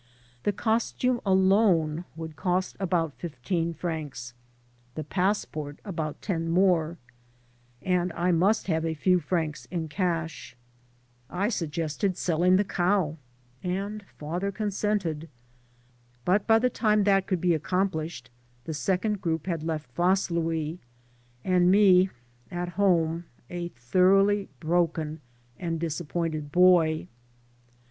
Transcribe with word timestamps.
The 0.41 0.51
costume 0.51 1.21
alone 1.27 2.05
would 2.15 2.35
cost 2.35 2.75
about 2.79 3.13
fifteen 3.19 3.75
francs, 3.75 4.33
the 4.95 5.03
passport 5.03 5.77
about 5.85 6.23
ten 6.23 6.49
more, 6.49 6.97
and 7.83 8.11
I 8.13 8.31
must 8.31 8.65
have 8.65 8.83
a 8.83 8.95
few 8.95 9.19
francs 9.19 9.67
in 9.69 9.89
cash. 9.89 10.57
I 11.29 11.49
suggested 11.49 12.17
selling 12.17 12.55
the 12.55 12.63
cow» 12.63 13.17
50 13.61 13.61
FAREWELL 13.67 13.75
FOREVER 13.77 13.91
and 13.91 14.03
father 14.17 14.51
consented. 14.51 15.29
But 16.25 16.47
by 16.47 16.57
the 16.57 16.71
time 16.71 17.03
that 17.03 17.27
could 17.27 17.39
be 17.39 17.53
accomplished 17.53 18.31
the 18.63 18.73
second 18.73 19.21
group 19.21 19.45
had 19.45 19.61
left 19.61 19.93
Vaslui, 19.95 20.79
and 21.43 21.69
me 21.69 22.09
at 22.49 22.69
home, 22.69 23.25
a 23.51 23.67
thoroughly 23.67 24.49
broken 24.59 25.21
and 25.59 25.79
disappointed 25.79 26.51
boy. 26.51 27.07